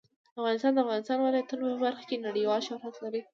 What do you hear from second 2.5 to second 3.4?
شهرت لري.